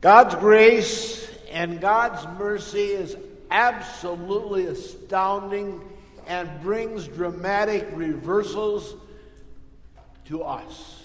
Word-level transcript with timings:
God's 0.00 0.34
grace 0.36 1.28
and 1.50 1.78
God's 1.80 2.26
mercy 2.38 2.86
is 2.86 3.16
absolutely 3.50 4.66
astounding 4.66 5.82
and 6.26 6.48
brings 6.62 7.06
dramatic 7.06 7.86
reversals 7.92 8.94
to 10.26 10.42
us. 10.42 11.02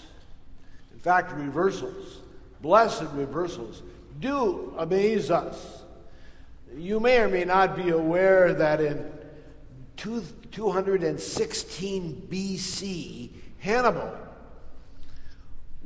In 0.94 1.00
fact, 1.00 1.32
reversals, 1.32 2.20
blessed 2.62 3.04
reversals, 3.12 3.82
do 4.18 4.72
amaze 4.78 5.30
us. 5.30 5.82
You 6.74 6.98
may 6.98 7.18
or 7.18 7.28
may 7.28 7.44
not 7.44 7.76
be 7.76 7.90
aware 7.90 8.54
that 8.54 8.80
in 8.80 9.12
216 9.96 12.28
BC, 12.30 13.30
Hannibal 13.58 14.25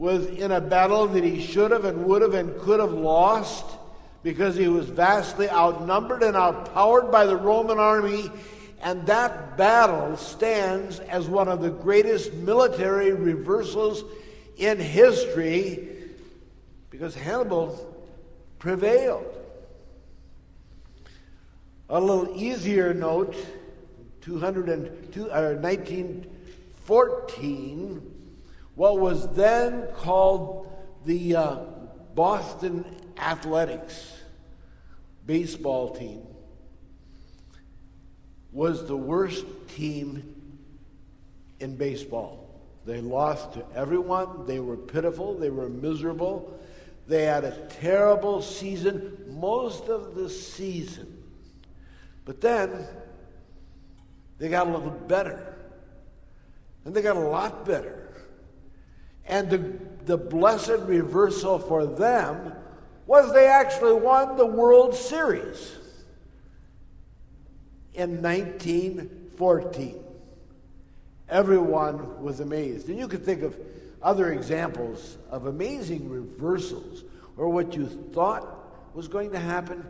was 0.01 0.27
in 0.27 0.51
a 0.51 0.61
battle 0.63 1.07
that 1.07 1.23
he 1.23 1.43
should 1.43 1.71
have 1.71 1.85
and 1.85 2.07
would 2.07 2.23
have 2.23 2.33
and 2.33 2.59
could 2.63 2.81
have 2.81 2.95
lost 2.95 3.67
because 4.23 4.57
he 4.57 4.67
was 4.67 4.89
vastly 4.89 5.47
outnumbered 5.51 6.23
and 6.23 6.35
outpowered 6.35 7.13
by 7.13 7.27
the 7.27 7.37
Roman 7.37 7.79
army. 7.79 8.31
And 8.81 9.05
that 9.09 9.59
battle 9.59 10.17
stands 10.17 11.01
as 11.01 11.29
one 11.29 11.49
of 11.49 11.61
the 11.61 11.69
greatest 11.69 12.33
military 12.33 13.13
reversals 13.13 14.03
in 14.57 14.81
history 14.81 15.91
because 16.89 17.15
Hannibal 17.15 17.95
prevailed. 18.59 19.27
A 21.91 22.01
little 22.01 22.35
easier 22.35 22.95
note 22.95 23.37
202, 24.23 25.31
uh, 25.31 25.57
1914 25.61 28.20
what 28.81 28.99
was 28.99 29.29
then 29.35 29.87
called 29.93 30.67
the 31.05 31.37
uh, 31.37 31.57
Boston 32.15 32.83
Athletics 33.19 34.11
baseball 35.27 35.95
team 35.95 36.23
was 38.53 38.89
the 38.89 38.97
worst 38.97 39.45
team 39.77 40.35
in 41.59 41.77
baseball. 41.77 42.59
They 42.87 43.03
lost 43.03 43.53
to 43.53 43.67
everyone. 43.75 44.47
They 44.47 44.61
were 44.61 44.79
pitiful. 44.79 45.35
They 45.35 45.51
were 45.51 45.69
miserable. 45.69 46.59
They 47.07 47.25
had 47.25 47.45
a 47.45 47.69
terrible 47.83 48.41
season 48.41 49.27
most 49.39 49.91
of 49.91 50.15
the 50.15 50.31
season. 50.31 51.23
But 52.25 52.41
then 52.41 52.87
they 54.39 54.49
got 54.49 54.69
a 54.69 54.71
little 54.71 54.89
better. 54.89 55.55
And 56.87 56.95
they 56.95 57.03
got 57.03 57.17
a 57.17 57.21
lot 57.21 57.67
better. 57.67 58.00
And 59.31 59.49
the, 59.49 59.59
the 60.07 60.19
blessed 60.19 60.81
reversal 60.87 61.61
for 61.61 61.87
them 61.87 62.53
was 63.07 63.33
they 63.33 63.47
actually 63.47 63.95
won 63.95 64.37
the 64.37 64.45
World 64.45 64.95
Series 64.95 65.77
in 67.95 68.21
1914. 68.21 70.05
Everyone 71.29 72.21
was 72.23 72.41
amazed. 72.41 72.89
And 72.89 72.99
you 72.99 73.07
could 73.07 73.25
think 73.25 73.43
of 73.43 73.57
other 74.03 74.33
examples 74.33 75.17
of 75.31 75.47
amazing 75.47 76.11
reversals 76.11 77.05
or 77.37 77.49
what 77.51 77.77
you 77.77 77.87
thought 77.87 78.47
was 78.95 79.07
going 79.07 79.31
to 79.31 79.39
happen 79.39 79.87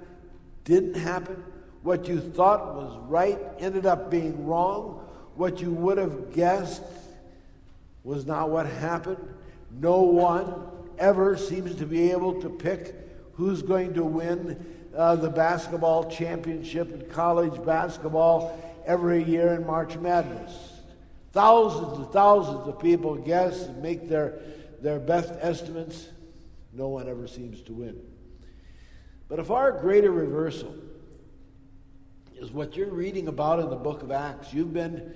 didn't 0.65 0.97
happen. 0.97 1.43
What 1.83 2.09
you 2.09 2.21
thought 2.21 2.75
was 2.75 2.95
right 3.09 3.39
ended 3.59 3.87
up 3.87 4.11
being 4.11 4.47
wrong. 4.47 5.07
What 5.35 5.63
you 5.63 5.71
would 5.71 5.97
have 5.97 6.35
guessed 6.35 6.83
was 8.05 8.27
not 8.27 8.51
what 8.51 8.67
happened. 8.67 9.19
No 9.71 10.03
one 10.03 10.55
ever 10.99 11.37
seems 11.37 11.75
to 11.77 11.87
be 11.87 12.11
able 12.11 12.41
to 12.43 12.49
pick 12.49 12.95
who's 13.35 13.63
going 13.63 13.95
to 13.95 14.05
win 14.05 14.65
uh, 14.95 15.17
the 15.17 15.31
basketball 15.31 16.11
championship 16.11 16.93
in 16.93 17.09
college 17.11 17.65
basketball 17.65 18.59
every 18.87 19.23
year 19.25 19.55
in 19.55 19.67
March 19.67 19.97
Madness. 19.97 20.53
Thousands 21.33 21.99
and 21.99 22.13
thousands 22.13 22.67
of 22.67 22.81
people 22.81 23.15
guess 23.17 23.63
and 23.63 23.83
make 23.83 24.09
their, 24.09 24.41
their 24.81 24.99
best 24.99 25.33
estimates. 25.41 26.09
No 26.73 26.89
one 26.89 27.09
ever 27.09 27.27
seems 27.27 27.63
to 27.63 27.73
win. 27.73 28.01
But 29.29 29.39
a 29.39 29.45
far 29.45 29.73
greater 29.73 30.11
reversal 30.11 30.75
is 32.37 32.51
what 32.51 32.77
you're 32.77 32.91
reading 32.91 33.29
about 33.29 33.61
in 33.61 33.71
the 33.71 33.77
book 33.77 34.03
of 34.03 34.11
Acts. 34.11 34.53
You've 34.53 34.73
been 34.73 35.15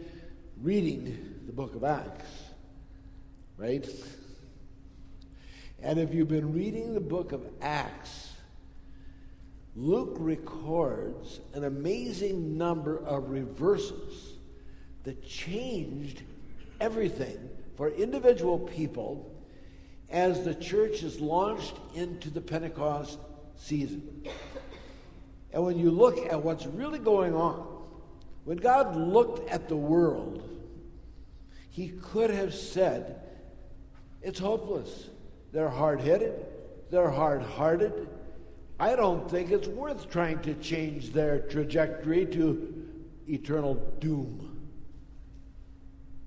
reading 0.62 1.40
the 1.46 1.52
book 1.52 1.74
of 1.74 1.82
Acts 1.82 2.43
right? 3.56 3.88
And 5.82 5.98
if 5.98 6.14
you've 6.14 6.28
been 6.28 6.52
reading 6.52 6.94
the 6.94 7.00
book 7.00 7.32
of 7.32 7.46
Acts, 7.60 8.32
Luke 9.76 10.16
records 10.18 11.40
an 11.52 11.64
amazing 11.64 12.56
number 12.56 12.98
of 13.04 13.30
reversals 13.30 14.34
that 15.02 15.26
changed 15.26 16.22
everything 16.80 17.50
for 17.76 17.90
individual 17.90 18.58
people 18.58 19.30
as 20.10 20.44
the 20.44 20.54
church 20.54 21.02
is 21.02 21.20
launched 21.20 21.74
into 21.94 22.30
the 22.30 22.40
Pentecost 22.40 23.18
season. 23.56 24.24
And 25.52 25.64
when 25.64 25.78
you 25.78 25.90
look 25.90 26.18
at 26.18 26.42
what's 26.42 26.66
really 26.66 26.98
going 26.98 27.34
on, 27.34 27.66
when 28.44 28.58
God 28.58 28.96
looked 28.96 29.48
at 29.48 29.68
the 29.68 29.76
world, 29.76 30.48
he 31.70 31.88
could 31.88 32.30
have 32.30 32.54
said, 32.54 33.20
it's 34.24 34.38
hopeless. 34.38 35.10
They're 35.52 35.68
hard 35.68 36.00
headed, 36.00 36.46
they're 36.90 37.10
hard 37.10 37.42
hearted. 37.42 38.08
I 38.80 38.96
don't 38.96 39.30
think 39.30 39.52
it's 39.52 39.68
worth 39.68 40.10
trying 40.10 40.40
to 40.40 40.54
change 40.54 41.12
their 41.12 41.40
trajectory 41.40 42.26
to 42.26 42.90
eternal 43.28 43.74
doom. 44.00 44.68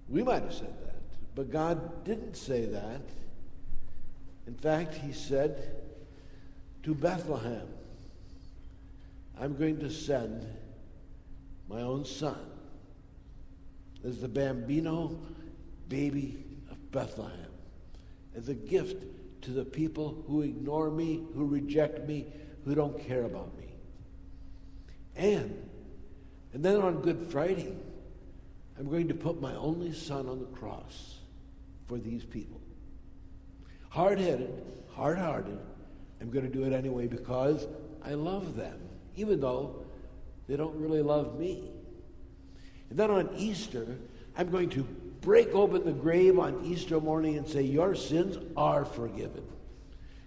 We 0.08 0.24
might 0.24 0.44
have 0.44 0.54
said 0.54 0.74
that, 0.86 1.02
but 1.36 1.52
God 1.52 2.06
didn't 2.06 2.38
say 2.38 2.66
that. 2.66 3.02
In 4.46 4.54
fact, 4.54 4.94
He 4.94 5.12
said 5.12 5.76
to 6.84 6.96
Bethlehem, 6.96 7.68
I'm 9.40 9.58
going 9.58 9.80
to 9.80 9.90
send 9.90 10.48
my 11.68 11.82
own 11.82 12.06
son 12.06 12.40
as 14.06 14.22
the 14.22 14.30
bambino 14.30 15.20
baby 15.90 16.46
of 16.72 16.92
Bethlehem 16.92 17.47
as 18.38 18.50
a 18.50 18.54
gift 18.54 19.04
to 19.42 19.52
the 19.52 19.66
people 19.66 20.24
who 20.28 20.44
ignore 20.44 20.90
me, 20.92 21.26
who 21.34 21.46
reject 21.46 22.08
me, 22.08 22.28
who 22.64 22.76
don't 22.76 23.00
care 23.00 23.24
about 23.24 23.58
me. 23.58 23.74
And, 25.16 25.70
and 26.54 26.64
then 26.64 26.78
on 26.78 27.02
Good 27.02 27.28
Friday, 27.30 27.74
I'm 28.78 28.90
going 28.90 29.08
to 29.08 29.16
put 29.16 29.42
my 29.42 29.56
only 29.56 29.92
son 29.92 30.30
on 30.30 30.40
the 30.40 30.46
cross 30.46 31.16
for 31.88 31.98
these 31.98 32.24
people. 32.24 32.62
Hard 33.90 34.20
headed, 34.20 34.54
hard 34.94 35.18
hearted, 35.18 35.58
I'm 36.22 36.30
going 36.30 36.46
to 36.46 36.52
do 36.52 36.64
it 36.64 36.74
anyway 36.74 37.08
because 37.08 37.68
I 38.04 38.14
love 38.14 38.56
them, 38.56 38.80
even 39.16 39.40
though 39.40 39.84
they 40.48 40.56
don't 40.56 40.76
really 40.76 41.02
love 41.02 41.40
me. 41.40 41.72
And 42.90 43.00
then 43.00 43.10
on 43.12 43.30
Easter, 43.36 43.98
I'm 44.38 44.50
going 44.50 44.70
to 44.72 44.88
break 45.22 45.50
open 45.54 45.86
the 45.86 45.92
grave 45.92 46.40
on 46.40 46.64
Easter 46.66 47.00
morning 47.00 47.38
and 47.38 47.48
say, 47.48 47.62
Your 47.62 47.96
sins 47.96 48.38
are 48.56 48.86
forgiven. 48.86 49.44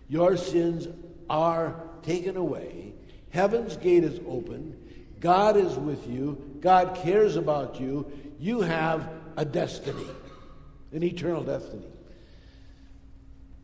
Your 0.09 0.37
sins 0.37 0.89
are 1.29 1.83
taken 2.03 2.37
away. 2.37 2.93
Heaven's 3.31 3.77
gate 3.77 4.05
is 4.05 4.21
open. 4.27 4.77
God 5.21 5.57
is 5.57 5.77
with 5.77 6.09
you. 6.09 6.59
God 6.61 6.97
cares 6.97 7.37
about 7.37 7.81
you. 7.81 8.11
You 8.39 8.63
have 8.63 9.09
a 9.37 9.45
destiny, 9.45 10.07
an 10.93 11.03
eternal 11.03 11.45
destiny. 11.45 11.87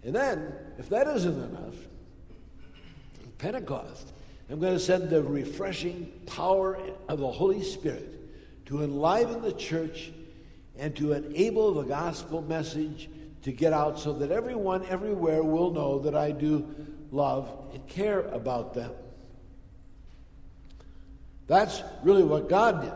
And 0.05 0.15
then, 0.15 0.55
if 0.79 0.89
that 0.91 1.09
isn't 1.09 1.43
enough, 1.43 1.75
Pentecost, 3.39 4.13
I'm 4.49 4.61
going 4.61 4.75
to 4.75 4.79
send 4.79 5.11
the 5.11 5.23
refreshing 5.23 6.13
power 6.27 6.79
of 7.09 7.19
the 7.19 7.31
Holy 7.31 7.63
Spirit 7.63 8.67
to 8.67 8.83
enliven 8.83 9.43
the 9.43 9.53
church 9.53 10.13
and 10.79 10.95
to 10.97 11.13
enable 11.13 11.75
the 11.75 11.83
gospel 11.83 12.43
message 12.43 13.09
to 13.43 13.53
get 13.53 13.73
out 13.73 13.99
so 13.99 14.13
that 14.15 14.31
everyone 14.31 14.85
everywhere 14.87 15.43
will 15.43 15.71
know 15.71 16.01
that 16.01 16.15
I 16.15 16.33
do 16.33 16.67
love 17.11 17.49
and 17.73 17.87
care 17.89 18.21
about 18.21 18.75
them. 18.75 18.93
That's 21.47 21.83
really 22.03 22.25
what 22.25 22.49
God 22.49 22.83
did. 22.83 22.93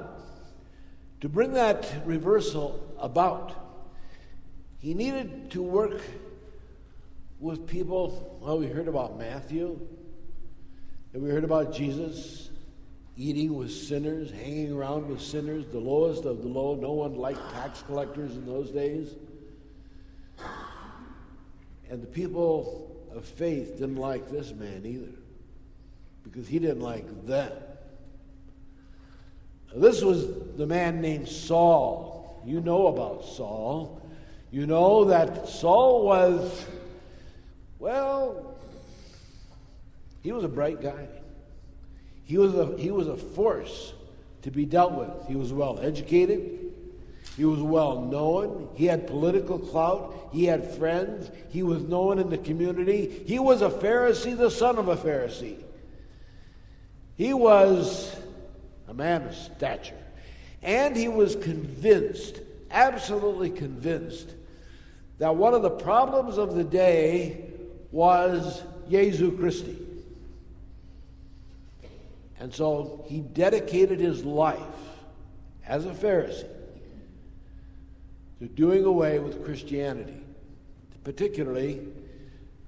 To 1.20 1.28
bring 1.28 1.52
that 1.52 1.86
reversal 2.04 2.94
about, 2.98 3.54
he 4.78 4.94
needed 4.94 5.50
to 5.52 5.62
work 5.62 6.00
with 7.38 7.66
people. 7.66 8.38
Well, 8.42 8.58
we 8.58 8.66
heard 8.66 8.88
about 8.88 9.18
Matthew, 9.18 9.78
and 11.12 11.22
we 11.22 11.30
heard 11.30 11.44
about 11.44 11.72
Jesus, 11.72 12.49
eating 13.16 13.54
with 13.54 13.70
sinners, 13.70 14.30
hanging 14.30 14.72
around 14.72 15.08
with 15.08 15.20
sinners, 15.20 15.66
the 15.66 15.78
lowest 15.78 16.24
of 16.24 16.42
the 16.42 16.48
low. 16.48 16.74
No 16.74 16.92
one 16.92 17.16
liked 17.16 17.40
tax 17.52 17.82
collectors 17.82 18.32
in 18.32 18.46
those 18.46 18.70
days. 18.70 19.14
And 21.90 22.02
the 22.02 22.06
people 22.06 22.96
of 23.14 23.24
faith 23.24 23.78
didn't 23.78 23.96
like 23.96 24.30
this 24.30 24.52
man 24.52 24.82
either 24.84 25.12
because 26.22 26.46
he 26.46 26.58
didn't 26.58 26.80
like 26.80 27.26
them. 27.26 27.52
This 29.74 30.02
was 30.02 30.26
the 30.56 30.66
man 30.66 31.00
named 31.00 31.28
Saul. 31.28 32.42
You 32.44 32.60
know 32.60 32.88
about 32.88 33.24
Saul. 33.24 34.00
You 34.50 34.66
know 34.66 35.04
that 35.06 35.48
Saul 35.48 36.04
was, 36.06 36.66
well, 37.78 38.56
he 40.22 40.32
was 40.32 40.44
a 40.44 40.48
bright 40.48 40.80
guy. 40.82 41.06
He 42.30 42.38
was 42.38 42.54
a, 42.54 42.76
he 42.78 42.92
was 42.92 43.08
a 43.08 43.16
force 43.16 43.92
to 44.42 44.52
be 44.52 44.64
dealt 44.64 44.92
with. 44.92 45.26
He 45.26 45.34
was 45.34 45.52
well 45.52 45.80
educated. 45.82 46.60
He 47.36 47.44
was 47.44 47.58
well 47.58 48.02
known. 48.02 48.68
He 48.76 48.86
had 48.86 49.08
political 49.08 49.58
clout. 49.58 50.28
He 50.30 50.44
had 50.44 50.76
friends. 50.76 51.28
He 51.48 51.64
was 51.64 51.82
known 51.82 52.20
in 52.20 52.30
the 52.30 52.38
community. 52.38 53.24
He 53.26 53.40
was 53.40 53.62
a 53.62 53.68
Pharisee, 53.68 54.38
the 54.38 54.48
son 54.48 54.78
of 54.78 54.86
a 54.86 54.96
Pharisee. 54.96 55.56
He 57.16 57.34
was 57.34 58.14
a 58.86 58.94
man 58.94 59.22
of 59.26 59.34
stature. 59.34 59.98
And 60.62 60.94
he 60.94 61.08
was 61.08 61.34
convinced, 61.34 62.42
absolutely 62.70 63.50
convinced, 63.50 64.30
that 65.18 65.34
one 65.34 65.52
of 65.52 65.62
the 65.62 65.70
problems 65.70 66.38
of 66.38 66.54
the 66.54 66.62
day 66.62 67.50
was 67.90 68.62
Jesu 68.88 69.36
Christi. 69.36 69.88
And 72.40 72.52
so 72.54 73.04
he 73.06 73.20
dedicated 73.20 74.00
his 74.00 74.24
life 74.24 74.58
as 75.66 75.84
a 75.84 75.90
Pharisee 75.90 76.48
to 78.40 78.48
doing 78.48 78.86
away 78.86 79.18
with 79.18 79.44
Christianity, 79.44 80.22
particularly 81.04 81.86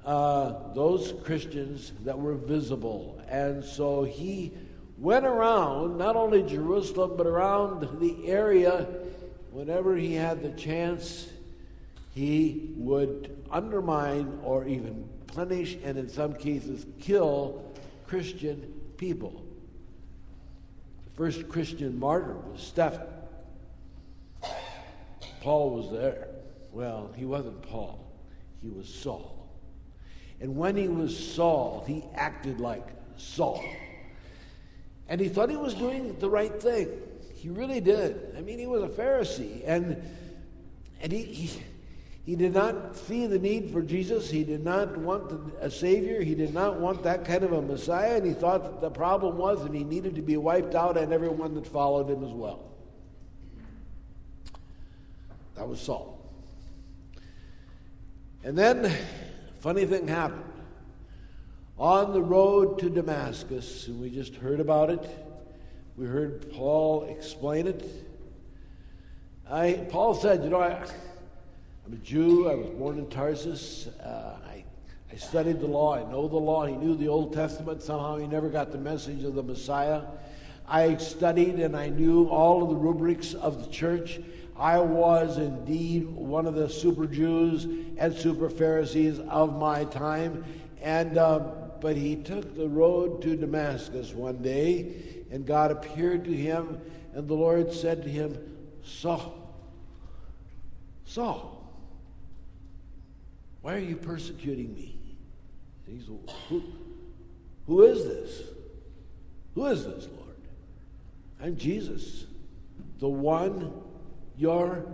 uh, 0.05 0.75
those 0.75 1.15
Christians 1.25 1.93
that 2.05 2.19
were 2.19 2.35
visible. 2.35 3.19
And 3.29 3.65
so 3.65 4.05
he 4.05 4.53
went 4.99 5.25
around, 5.25 5.97
not 5.97 6.17
only 6.17 6.43
Jerusalem, 6.43 7.15
but 7.17 7.27
around 7.27 7.99
the 7.99 8.29
area. 8.29 8.87
Whenever 9.51 9.97
he 9.97 10.15
had 10.15 10.43
the 10.43 10.51
chance, 10.51 11.31
he 12.15 12.75
would 12.77 13.43
undermine 13.51 14.39
or 14.45 14.67
even 14.67 15.09
punish 15.29 15.79
and, 15.83 15.97
in 15.97 16.11
some 16.11 16.35
cases, 16.35 16.85
kill 17.01 17.65
Christian 18.07 18.81
people. 18.99 19.42
First 21.15 21.49
Christian 21.49 21.99
martyr 21.99 22.37
was 22.51 22.63
Stephen. 22.63 23.07
Paul 25.41 25.71
was 25.71 25.91
there. 25.91 26.29
Well, 26.73 27.11
he 27.17 27.25
wasn't 27.25 27.61
Paul, 27.63 28.11
he 28.63 28.69
was 28.69 28.89
Saul. 28.89 29.39
And 30.41 30.57
when 30.57 30.77
he 30.77 30.89
was 30.89 31.17
Saul, 31.17 31.85
he 31.87 32.05
acted 32.15 32.59
like 32.59 32.87
Saul. 33.17 33.63
And 35.09 35.21
he 35.21 35.29
thought 35.29 35.51
he 35.51 35.57
was 35.57 35.75
doing 35.75 36.19
the 36.19 36.31
right 36.31 36.61
thing. 36.61 36.89
He 37.35 37.49
really 37.51 37.81
did. 37.81 38.35
I 38.37 38.41
mean, 38.41 38.59
he 38.59 38.67
was 38.67 38.83
a 38.83 38.89
Pharisee. 38.89 39.63
And, 39.67 40.03
and 41.01 41.13
he, 41.13 41.23
he, 41.23 41.63
he 42.25 42.37
did 42.37 42.55
not 42.55 42.97
see 42.97 43.27
the 43.27 43.39
need 43.39 43.71
for 43.71 43.83
Jesus. 43.83 44.31
He 44.31 44.45
did 44.45 44.65
not 44.65 44.97
want 44.97 45.53
a 45.61 45.71
Savior. 45.71 46.23
He 46.23 46.35
did 46.35 46.55
not 46.55 46.79
want 46.79 47.03
that 47.03 47.25
kind 47.25 47.43
of 47.43 47.53
a 47.53 47.61
Messiah. 47.61 48.17
And 48.17 48.27
he 48.27 48.33
thought 48.33 48.63
that 48.65 48.81
the 48.81 48.91
problem 48.91 49.37
was 49.39 49.63
that 49.65 49.75
he 49.75 49.83
needed 49.83 50.15
to 50.15 50.23
be 50.23 50.37
wiped 50.37 50.75
out 50.75 50.97
and 50.97 51.13
everyone 51.13 51.55
that 51.55 51.67
followed 51.67 52.09
him 52.09 52.23
as 52.23 52.31
well. 52.31 52.63
That 55.57 55.69
was 55.69 55.81
Saul. 55.81 56.19
And 58.45 58.57
then 58.57 58.97
Funny 59.63 59.87
thing 59.87 60.09
happened. 60.09 60.43
On 61.79 62.13
the 62.13 62.21
road 62.21 62.81
to 62.81 62.91
Damascus, 62.91 63.87
and 63.87 64.01
we 64.01 64.11
just 64.11 64.35
heard 64.35 64.59
about 64.59 64.91
it, 64.91 65.09
we 65.97 66.05
heard 66.05 66.51
Paul 66.51 67.05
explain 67.05 67.69
it. 67.69 67.89
I, 69.49 69.87
Paul 69.89 70.15
said, 70.15 70.43
You 70.43 70.51
know, 70.51 70.61
I, 70.61 70.85
I'm 71.85 71.95
a 71.95 71.97
Jew, 71.97 72.49
I 72.49 72.55
was 72.55 72.71
born 72.71 72.99
in 72.99 73.09
Tarsus, 73.09 73.89
uh, 73.89 74.39
I, 74.47 74.65
I 75.13 75.17
studied 75.17 75.59
the 75.59 75.67
law, 75.67 75.97
I 75.97 76.09
know 76.09 76.29
the 76.29 76.37
law, 76.37 76.65
he 76.65 76.77
knew 76.77 76.95
the 76.97 77.09
Old 77.09 77.33
Testament, 77.33 77.83
somehow 77.83 78.19
he 78.19 78.29
never 78.29 78.49
got 78.49 78.71
the 78.71 78.79
message 78.79 79.25
of 79.25 79.35
the 79.35 79.43
Messiah. 79.43 80.03
I 80.69 80.97
studied 80.99 81.57
and 81.57 81.77
I 81.77 81.89
knew 81.89 82.29
all 82.29 82.63
of 82.63 82.69
the 82.69 82.77
rubrics 82.77 83.35
of 83.35 83.65
the 83.65 83.71
church. 83.71 84.21
I 84.57 84.79
was 84.79 85.39
indeed 85.39 86.09
one 86.09 86.47
of 86.47 86.55
the 86.55 86.69
super 86.69 87.07
Jews 87.07 87.65
and 87.99 88.15
super 88.15 88.49
Pharisees 88.49 89.19
of 89.19 89.59
my 89.59 89.85
time. 89.85 90.45
And, 90.81 91.19
uh, 91.19 91.41
but 91.81 91.97
he 91.97 92.15
took 92.15 92.57
the 92.57 92.69
road 92.69 93.23
to 93.23 93.35
Damascus 93.37 94.13
one 94.13 94.41
day, 94.41 95.25
and 95.33 95.45
God 95.45 95.73
appeared 95.73 96.25
to 96.27 96.33
him, 96.33 96.81
and 97.13 97.27
the 97.27 97.35
Lord 97.35 97.73
said 97.73 98.05
to 98.05 98.09
him, 98.09 98.39
Saul, 98.85 99.53
Saul, 101.05 101.62
why 103.63 103.75
are 103.75 103.79
you 103.79 103.97
persecuting 103.97 104.75
me? 104.75 104.99
He's, 105.87 106.07
who, 106.49 106.63
who 107.67 107.83
is 107.83 108.05
this? 108.05 108.43
Who 109.55 109.67
is 109.67 109.85
this, 109.85 110.09
Lord? 110.17 110.37
I'm 111.41 111.57
Jesus, 111.57 112.27
the 112.99 113.09
one 113.09 113.73
you're 114.37 114.85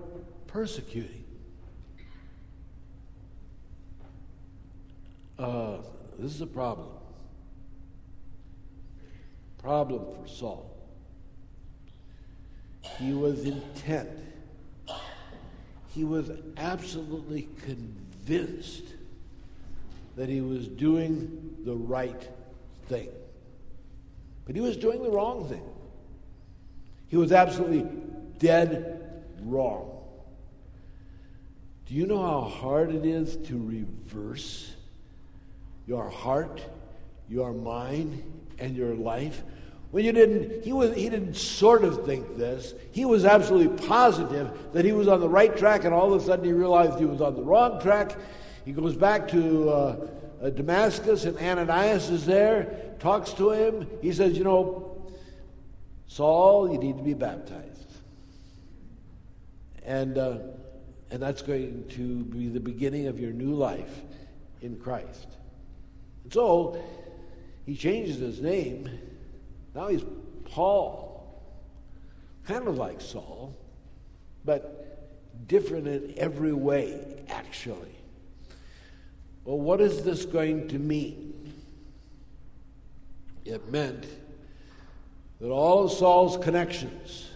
persecuting. 0.46 1.24
Uh, 5.38 5.78
this 6.18 6.34
is 6.34 6.40
a 6.40 6.46
problem. 6.46 6.88
Problem 9.58 10.04
for 10.14 10.28
Saul. 10.28 10.74
He 12.98 13.12
was 13.12 13.44
intent. 13.44 14.10
He 15.94 16.04
was 16.04 16.30
absolutely 16.56 17.48
convinced 17.64 18.07
that 20.16 20.28
he 20.28 20.40
was 20.40 20.66
doing 20.66 21.56
the 21.64 21.74
right 21.74 22.28
thing. 22.86 23.08
But 24.44 24.54
he 24.54 24.60
was 24.60 24.76
doing 24.76 25.02
the 25.02 25.10
wrong 25.10 25.48
thing. 25.48 25.62
He 27.08 27.16
was 27.16 27.32
absolutely 27.32 27.86
dead 28.38 29.22
wrong. 29.42 29.98
Do 31.86 31.94
you 31.94 32.06
know 32.06 32.22
how 32.22 32.42
hard 32.42 32.94
it 32.94 33.06
is 33.06 33.36
to 33.48 33.56
reverse 33.56 34.74
your 35.86 36.10
heart, 36.10 36.62
your 37.28 37.52
mind, 37.52 38.22
and 38.58 38.76
your 38.76 38.94
life? 38.94 39.42
When 39.90 40.04
you 40.04 40.12
didn't, 40.12 40.64
he, 40.64 40.72
was, 40.72 40.94
he 40.94 41.08
didn't 41.08 41.34
sort 41.34 41.82
of 41.82 42.04
think 42.04 42.36
this. 42.36 42.74
He 42.92 43.06
was 43.06 43.24
absolutely 43.24 43.86
positive 43.86 44.50
that 44.74 44.84
he 44.84 44.92
was 44.92 45.08
on 45.08 45.20
the 45.20 45.28
right 45.28 45.56
track, 45.56 45.84
and 45.84 45.94
all 45.94 46.12
of 46.12 46.22
a 46.22 46.24
sudden 46.24 46.44
he 46.44 46.52
realized 46.52 46.98
he 46.98 47.06
was 47.06 47.22
on 47.22 47.34
the 47.34 47.42
wrong 47.42 47.80
track. 47.80 48.16
He 48.66 48.72
goes 48.72 48.94
back 48.94 49.28
to 49.28 49.70
uh, 49.70 50.06
uh, 50.42 50.50
Damascus, 50.50 51.24
and 51.24 51.38
Ananias 51.38 52.10
is 52.10 52.26
there, 52.26 52.94
talks 52.98 53.32
to 53.34 53.50
him. 53.50 53.88
He 54.02 54.12
says, 54.12 54.36
You 54.36 54.44
know, 54.44 55.10
Saul, 56.06 56.70
you 56.70 56.78
need 56.78 56.98
to 56.98 57.02
be 57.02 57.14
baptized. 57.14 57.66
And, 59.84 60.18
uh, 60.18 60.38
and 61.10 61.22
that's 61.22 61.40
going 61.40 61.88
to 61.90 62.24
be 62.24 62.48
the 62.48 62.60
beginning 62.60 63.06
of 63.06 63.18
your 63.18 63.32
new 63.32 63.54
life 63.54 64.02
in 64.60 64.76
Christ. 64.76 65.28
And 66.24 66.32
so 66.32 66.82
he 67.64 67.74
changes 67.74 68.18
his 68.18 68.42
name. 68.42 68.90
Now 69.78 69.86
he's 69.86 70.04
Paul. 70.46 71.40
Kind 72.48 72.66
of 72.66 72.76
like 72.78 73.00
Saul, 73.00 73.56
but 74.44 75.46
different 75.46 75.86
in 75.86 76.14
every 76.16 76.52
way, 76.52 77.22
actually. 77.28 77.94
Well, 79.44 79.60
what 79.60 79.80
is 79.80 80.02
this 80.02 80.24
going 80.24 80.66
to 80.68 80.80
mean? 80.80 81.52
It 83.44 83.70
meant 83.70 84.04
that 85.40 85.48
all 85.48 85.84
of 85.84 85.92
Saul's 85.92 86.36
connections, 86.38 87.30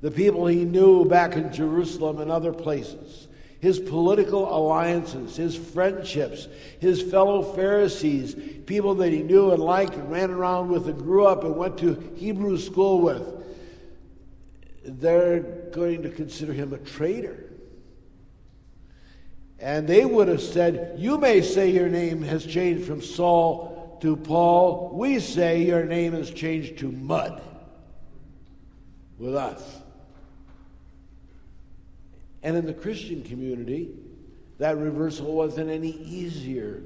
the 0.00 0.10
people 0.10 0.46
he 0.46 0.64
knew 0.64 1.04
back 1.04 1.36
in 1.36 1.52
Jerusalem 1.52 2.18
and 2.18 2.32
other 2.32 2.52
places, 2.52 3.28
his 3.60 3.78
political 3.78 4.54
alliances, 4.54 5.36
his 5.36 5.54
friendships, 5.54 6.48
his 6.78 7.02
fellow 7.02 7.42
Pharisees, 7.42 8.34
people 8.66 8.94
that 8.96 9.12
he 9.12 9.22
knew 9.22 9.52
and 9.52 9.62
liked 9.62 9.94
and 9.94 10.10
ran 10.10 10.30
around 10.30 10.68
with 10.68 10.88
and 10.88 10.98
grew 10.98 11.26
up 11.26 11.44
and 11.44 11.56
went 11.56 11.78
to 11.78 12.12
Hebrew 12.16 12.56
school 12.56 13.02
with, 13.02 13.22
they're 14.82 15.40
going 15.72 16.02
to 16.02 16.10
consider 16.10 16.54
him 16.54 16.72
a 16.72 16.78
traitor. 16.78 17.44
And 19.58 19.86
they 19.86 20.06
would 20.06 20.28
have 20.28 20.40
said, 20.40 20.94
You 20.98 21.18
may 21.18 21.42
say 21.42 21.70
your 21.70 21.90
name 21.90 22.22
has 22.22 22.46
changed 22.46 22.86
from 22.86 23.02
Saul 23.02 23.98
to 24.00 24.16
Paul. 24.16 24.90
We 24.94 25.20
say 25.20 25.62
your 25.62 25.84
name 25.84 26.14
has 26.14 26.30
changed 26.30 26.78
to 26.78 26.90
mud 26.90 27.42
with 29.18 29.36
us. 29.36 29.79
And 32.42 32.56
in 32.56 32.66
the 32.66 32.74
Christian 32.74 33.22
community, 33.22 33.90
that 34.58 34.76
reversal 34.76 35.32
wasn't 35.32 35.70
any 35.70 35.90
easier 35.90 36.82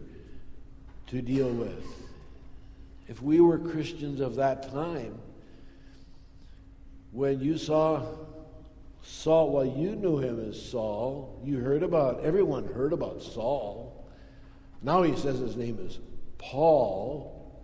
to 1.08 1.22
deal 1.22 1.50
with. 1.50 1.84
If 3.08 3.22
we 3.22 3.40
were 3.40 3.58
Christians 3.58 4.20
of 4.20 4.36
that 4.36 4.70
time, 4.72 5.18
when 7.12 7.40
you 7.40 7.58
saw 7.58 8.02
Saul, 9.02 9.50
well, 9.50 9.66
you 9.66 9.94
knew 9.94 10.18
him 10.18 10.48
as 10.48 10.60
Saul. 10.60 11.40
You 11.44 11.58
heard 11.58 11.82
about, 11.82 12.24
everyone 12.24 12.66
heard 12.66 12.92
about 12.92 13.22
Saul. 13.22 14.08
Now 14.82 15.02
he 15.02 15.14
says 15.16 15.38
his 15.38 15.56
name 15.56 15.78
is 15.80 15.98
Paul. 16.38 17.62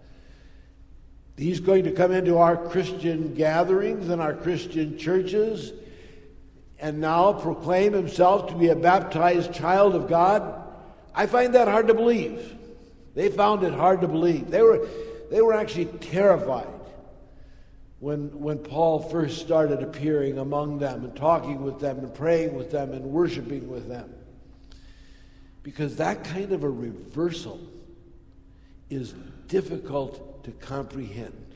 He's 1.37 1.61
going 1.61 1.85
to 1.85 1.93
come 1.93 2.13
into 2.13 2.37
our 2.37 2.57
Christian 2.57 3.35
gatherings 3.35 4.11
and 4.11 4.21
our 4.21 4.35
Christian 4.35 4.99
churches 4.99 5.73
and 6.81 7.01
now 7.01 7.33
proclaim 7.33 7.93
himself 7.93 8.49
to 8.49 8.55
be 8.55 8.69
a 8.69 8.77
baptized 8.77 9.53
child 9.53 9.95
of 9.95 10.09
God. 10.09 10.65
I 11.15 11.27
find 11.27 11.55
that 11.55 11.69
hard 11.69 11.89
to 11.89 11.95
believe. 11.95 12.57
They 13.15 13.29
found 13.29 13.63
it 13.65 13.75
hard 13.75 14.01
to 14.01 14.09
believe. 14.09 14.51
They 14.51 14.63
were, 14.63 14.89
they 15.31 15.41
were 15.41 15.53
actually 15.53 15.87
terrified 15.87 16.69
when, 17.99 18.41
when 18.41 18.59
Paul 18.59 19.01
first 19.01 19.41
started 19.41 19.83
appearing 19.83 20.39
among 20.39 20.79
them 20.79 21.05
and 21.05 21.15
talking 21.15 21.63
with 21.63 21.81
them 21.81 21.99
and 21.99 22.15
praying 22.15 22.55
with 22.55 22.71
them 22.71 22.93
and 22.93 23.05
worshiping 23.05 23.69
with 23.69 23.89
them. 23.89 24.13
Because 25.63 25.97
that 25.97 26.25
kind 26.25 26.53
of 26.53 26.65
a 26.65 26.71
reversal 26.71 27.61
is 28.89 29.13
difficult 29.49 30.43
to 30.45 30.51
comprehend. 30.53 31.47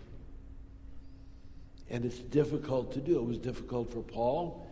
And 1.89 2.05
it's 2.05 2.19
difficult 2.19 2.93
to 2.93 3.01
do. 3.01 3.19
It 3.19 3.25
was 3.25 3.39
difficult 3.39 3.91
for 3.91 4.03
Paul, 4.03 4.64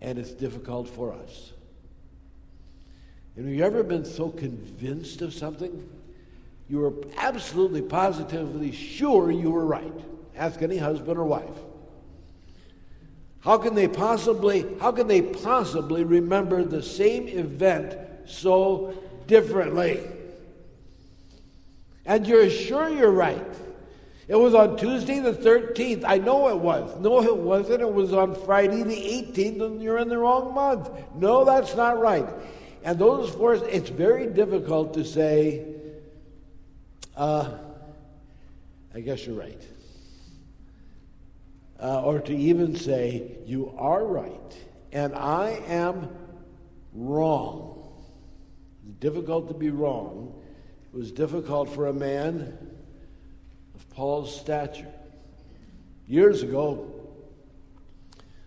and 0.00 0.18
it's 0.18 0.32
difficult 0.32 0.88
for 0.88 1.12
us. 1.12 1.52
And 3.36 3.46
have 3.46 3.54
you 3.54 3.64
ever 3.64 3.82
been 3.82 4.04
so 4.04 4.28
convinced 4.30 5.22
of 5.22 5.32
something? 5.32 5.88
You 6.68 6.78
were 6.78 6.94
absolutely 7.16 7.82
positively 7.82 8.72
sure 8.72 9.30
you 9.30 9.50
were 9.50 9.64
right. 9.64 9.92
Ask 10.36 10.62
any 10.62 10.78
husband 10.78 11.18
or 11.18 11.24
wife. 11.24 11.56
How 13.40 13.58
can 13.58 13.74
they 13.74 13.88
possibly 13.88 14.66
how 14.80 14.92
can 14.92 15.06
they 15.06 15.22
possibly 15.22 16.04
remember 16.04 16.62
the 16.62 16.82
same 16.82 17.26
event 17.28 17.96
so 18.26 18.94
differently? 19.26 20.00
And 22.04 22.26
you're 22.26 22.50
sure 22.50 22.88
you're 22.88 23.10
right. 23.10 23.46
It 24.30 24.38
was 24.38 24.54
on 24.54 24.76
Tuesday 24.76 25.18
the 25.18 25.32
13th. 25.32 26.04
I 26.06 26.18
know 26.18 26.48
it 26.50 26.58
was. 26.58 26.96
No, 27.00 27.20
it 27.20 27.36
wasn't. 27.36 27.80
It 27.80 27.92
was 27.92 28.12
on 28.12 28.32
Friday 28.44 28.84
the 28.84 28.94
18th, 28.94 29.60
and 29.60 29.82
you're 29.82 29.98
in 29.98 30.08
the 30.08 30.18
wrong 30.18 30.54
month. 30.54 30.88
No, 31.16 31.44
that's 31.44 31.74
not 31.74 31.98
right. 31.98 32.28
And 32.84 32.96
those 32.96 33.30
four, 33.30 33.54
it's 33.54 33.90
very 33.90 34.28
difficult 34.28 34.94
to 34.94 35.04
say, 35.04 35.66
uh, 37.16 37.50
I 38.94 39.00
guess 39.00 39.26
you're 39.26 39.34
right 39.34 39.60
uh, 41.82 42.02
or 42.02 42.20
to 42.20 42.36
even 42.36 42.76
say, 42.76 43.38
You 43.46 43.74
are 43.76 44.04
right, 44.04 44.56
and 44.92 45.12
I 45.12 45.60
am 45.66 46.08
wrong. 46.92 47.92
It's 48.86 48.96
difficult 49.00 49.48
to 49.48 49.54
be 49.54 49.70
wrong. 49.70 50.40
It 50.92 50.96
was 50.96 51.10
difficult 51.10 51.68
for 51.70 51.88
a 51.88 51.92
man 51.92 52.56
Paul's 53.90 54.34
stature. 54.34 54.92
Years 56.06 56.42
ago, 56.42 56.92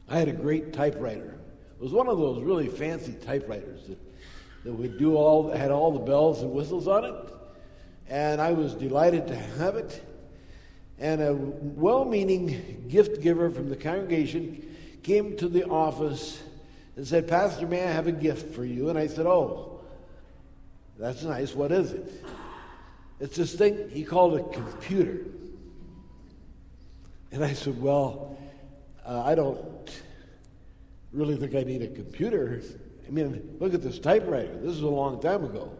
I 0.10 0.18
had 0.18 0.28
a 0.28 0.34
great 0.34 0.74
typewriter. 0.74 1.40
It 1.78 1.82
was 1.82 1.92
one 1.92 2.08
of 2.08 2.18
those 2.18 2.42
really 2.42 2.68
fancy 2.68 3.14
typewriters 3.14 3.88
that, 3.88 4.00
that 4.64 4.74
would 4.74 4.98
do 4.98 5.16
all 5.16 5.52
had 5.52 5.72
all 5.72 5.92
the 5.92 6.00
bells 6.00 6.42
and 6.42 6.52
whistles 6.52 6.88
on 6.88 7.06
it. 7.06 7.16
And 8.10 8.42
I 8.42 8.52
was 8.54 8.74
delighted 8.74 9.28
to 9.28 9.36
have 9.36 9.76
it. 9.76 10.04
And 11.00 11.22
a 11.22 11.34
well 11.34 12.06
meaning 12.06 12.86
gift 12.88 13.22
giver 13.22 13.50
from 13.50 13.70
the 13.70 13.76
congregation 13.76 14.76
came 15.04 15.36
to 15.38 15.48
the 15.48 15.66
office 15.66 16.42
and 16.96 17.06
said, 17.08 17.28
Pastor, 17.28 17.68
may 17.68 17.84
I 17.84 17.92
have 17.92 18.08
a 18.08 18.12
gift 18.12 18.54
for 18.54 18.64
you? 18.64 18.90
And 18.90 18.98
I 18.98 19.08
said, 19.08 19.26
Oh, 19.26 19.82
that's 20.98 21.24
nice. 21.24 21.54
What 21.54 21.72
is 21.72 21.92
it? 21.92 22.24
It's 23.20 23.38
this 23.38 23.54
thing 23.56 23.90
he 23.90 24.04
called 24.04 24.38
a 24.40 24.44
computer. 24.44 25.26
And 27.32 27.44
I 27.44 27.54
said, 27.54 27.82
Well, 27.82 28.38
uh, 29.06 29.24
I 29.24 29.36
don't 29.36 29.90
really 31.12 31.36
think 31.36 31.56
I 31.56 31.64
need 31.64 31.82
a 31.82 31.88
computer. 31.88 32.62
I 33.08 33.12
mean, 33.12 33.58
look 33.60 33.74
at 33.74 33.82
this 33.82 34.00
typewriter. 34.00 34.56
This 34.58 34.72
is 34.72 34.82
a 34.82 34.88
long 34.88 35.22
time 35.22 35.44
ago. 35.44 35.72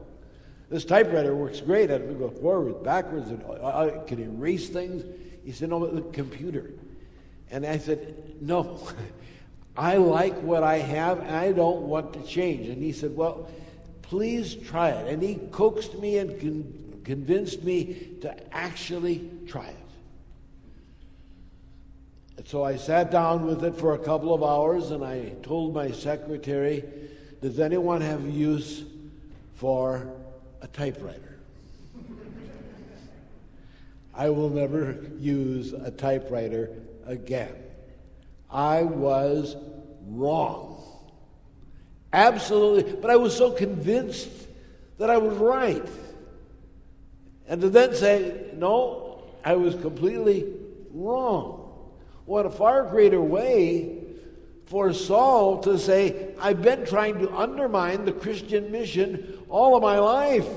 This 0.70 0.86
typewriter 0.86 1.36
works 1.36 1.62
great. 1.62 1.92
I 1.92 2.00
can 2.00 2.18
go 2.18 2.30
forward, 2.30 2.84
backwards, 2.84 3.30
and 3.30 3.44
I 3.64 4.02
can 4.08 4.20
erase 4.20 4.70
things. 4.70 5.04
He 5.44 5.52
said, 5.52 5.70
No, 5.70 5.80
but 5.80 5.96
the 5.96 6.02
computer. 6.02 6.72
And 7.52 7.66
I 7.66 7.78
said, 7.78 8.42
No, 8.42 8.80
I 9.78 9.98
like 9.98 10.36
what 10.42 10.64
I 10.64 10.78
have, 10.78 11.20
and 11.20 11.36
I 11.36 11.52
don't 11.52 11.84
want 11.84 12.14
to 12.14 12.24
change. 12.24 12.68
And 12.70 12.82
he 12.82 12.92
said, 12.92 13.16
Well, 13.16 13.50
please 14.02 14.56
try 14.56 14.90
it. 14.90 15.08
And 15.12 15.22
he 15.22 15.36
coaxed 15.52 16.00
me 16.00 16.18
and 16.18 16.40
con- 16.40 16.83
convinced 17.04 17.64
me 17.64 18.10
to 18.22 18.54
actually 18.54 19.30
try 19.48 19.68
it. 19.68 19.76
And 22.38 22.48
so 22.48 22.64
I 22.64 22.78
sat 22.78 23.12
down 23.12 23.46
with 23.46 23.64
it 23.64 23.76
for 23.76 23.94
a 23.94 24.00
couple 24.00 24.34
of 24.34 24.44
hours 24.44 24.92
and 24.92 25.04
I 25.04 25.34
told 25.44 25.74
my 25.74 25.92
secretary, 25.92 26.84
Does 27.42 27.60
anyone 27.60 28.02
have 28.02 28.28
use 28.28 28.84
for 29.56 30.14
a 30.64 30.68
typewriter. 30.68 31.38
I 34.16 34.30
will 34.30 34.50
never 34.50 34.98
use 35.20 35.74
a 35.74 35.92
typewriter 35.92 36.70
again. 37.06 37.56
I 38.50 38.84
was 38.84 39.56
wrong. 40.08 40.84
Absolutely. 42.12 42.94
But 42.94 43.10
I 43.10 43.16
was 43.16 43.36
so 43.36 43.52
convinced 43.52 44.30
that 45.00 45.10
I 45.10 45.18
was 45.18 45.38
right. 45.38 45.86
And 47.48 47.62
to 47.62 47.70
then 47.70 47.96
say, 47.96 48.52
no, 48.54 49.24
I 49.44 49.56
was 49.56 49.76
completely 49.76 50.54
wrong. 50.94 51.60
What 52.26 52.46
a 52.46 52.50
far 52.50 52.84
greater 52.84 53.22
way 53.22 54.00
for 54.66 54.94
Saul 54.94 55.60
to 55.64 55.78
say, 55.78 56.34
I've 56.40 56.62
been 56.62 56.86
trying 56.86 57.20
to 57.20 57.36
undermine 57.36 58.06
the 58.06 58.14
Christian 58.14 58.72
mission 58.72 59.40
all 59.50 59.76
of 59.76 59.84
my 59.84 60.00
life. 60.00 60.48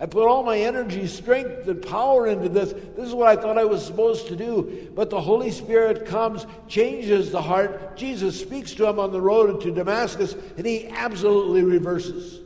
I 0.00 0.06
put 0.06 0.28
all 0.28 0.44
my 0.44 0.58
energy, 0.58 1.08
strength, 1.08 1.66
and 1.66 1.82
power 1.82 2.28
into 2.28 2.48
this. 2.48 2.72
This 2.72 3.08
is 3.08 3.14
what 3.14 3.26
I 3.26 3.40
thought 3.40 3.58
I 3.58 3.64
was 3.64 3.84
supposed 3.84 4.28
to 4.28 4.36
do. 4.36 4.92
But 4.94 5.10
the 5.10 5.20
Holy 5.20 5.50
Spirit 5.50 6.06
comes, 6.06 6.46
changes 6.68 7.32
the 7.32 7.42
heart. 7.42 7.96
Jesus 7.96 8.40
speaks 8.40 8.74
to 8.74 8.86
him 8.86 9.00
on 9.00 9.10
the 9.10 9.20
road 9.20 9.60
to 9.62 9.72
Damascus, 9.72 10.36
and 10.56 10.64
he 10.64 10.86
absolutely 10.86 11.64
reverses. 11.64 12.40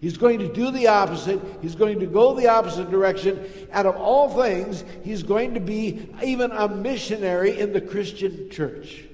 He's 0.00 0.16
going 0.16 0.38
to 0.38 0.50
do 0.50 0.70
the 0.70 0.86
opposite. 0.86 1.40
He's 1.60 1.74
going 1.74 2.00
to 2.00 2.06
go 2.06 2.34
the 2.34 2.48
opposite 2.48 2.90
direction. 2.90 3.46
Out 3.70 3.84
of 3.84 3.96
all 3.96 4.30
things, 4.42 4.82
he's 5.04 5.22
going 5.22 5.52
to 5.54 5.60
be 5.60 6.08
even 6.24 6.50
a 6.52 6.68
missionary 6.68 7.58
in 7.58 7.74
the 7.74 7.82
Christian 7.82 8.48
church. 8.50 9.04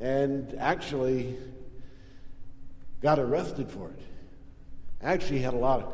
And 0.00 0.54
actually, 0.56 1.36
got 3.02 3.18
arrested 3.18 3.68
for 3.70 3.88
it. 3.88 4.02
Actually, 5.02 5.40
had 5.40 5.54
a 5.54 5.58
lot 5.58 5.80
of. 5.80 5.92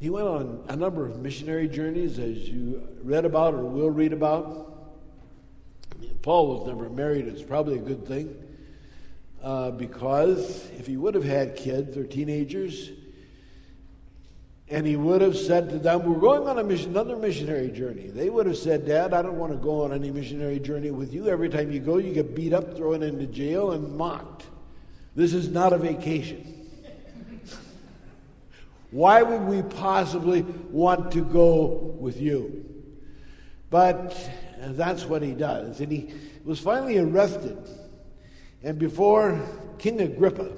He 0.00 0.10
went 0.10 0.26
on 0.26 0.64
a 0.68 0.74
number 0.74 1.06
of 1.06 1.20
missionary 1.20 1.68
journeys, 1.68 2.18
as 2.18 2.48
you 2.48 2.88
read 3.04 3.24
about 3.24 3.54
or 3.54 3.64
will 3.64 3.90
read 3.90 4.12
about. 4.12 4.64
Paul 6.22 6.58
was 6.58 6.66
never 6.66 6.90
married. 6.90 7.28
It's 7.28 7.42
probably 7.42 7.76
a 7.76 7.82
good 7.82 8.04
thing 8.04 8.34
uh, 9.42 9.70
because 9.70 10.68
if 10.78 10.86
he 10.86 10.96
would 10.96 11.14
have 11.14 11.24
had 11.24 11.56
kids 11.56 11.96
or 11.96 12.04
teenagers, 12.04 12.90
and 14.70 14.86
he 14.86 14.96
would 14.96 15.22
have 15.22 15.36
said 15.36 15.70
to 15.70 15.78
them, 15.78 16.04
We're 16.04 16.20
going 16.20 16.46
on 16.46 16.66
mission, 16.68 16.90
another 16.90 17.16
missionary 17.16 17.70
journey. 17.70 18.08
They 18.08 18.28
would 18.28 18.46
have 18.46 18.58
said, 18.58 18.86
Dad, 18.86 19.14
I 19.14 19.22
don't 19.22 19.38
want 19.38 19.52
to 19.52 19.58
go 19.58 19.84
on 19.84 19.92
any 19.92 20.10
missionary 20.10 20.58
journey 20.58 20.90
with 20.90 21.12
you. 21.12 21.28
Every 21.28 21.48
time 21.48 21.72
you 21.72 21.80
go, 21.80 21.98
you 21.98 22.12
get 22.12 22.34
beat 22.34 22.52
up, 22.52 22.76
thrown 22.76 23.02
into 23.02 23.26
jail, 23.26 23.72
and 23.72 23.96
mocked. 23.96 24.44
This 25.14 25.32
is 25.32 25.48
not 25.48 25.72
a 25.72 25.78
vacation. 25.78 26.68
Why 28.90 29.22
would 29.22 29.42
we 29.42 29.62
possibly 29.62 30.42
want 30.70 31.12
to 31.12 31.22
go 31.22 31.96
with 31.98 32.20
you? 32.20 32.64
But 33.70 34.16
that's 34.60 35.04
what 35.04 35.22
he 35.22 35.32
does. 35.32 35.80
And 35.80 35.90
he 35.90 36.12
was 36.44 36.60
finally 36.60 36.98
arrested. 36.98 37.56
And 38.62 38.78
before 38.78 39.40
King 39.78 40.00
Agrippa, 40.00 40.50